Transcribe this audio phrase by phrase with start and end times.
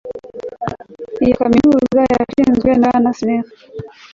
[1.23, 3.49] Iyo kaminuza yashinzwe na Bwana Smith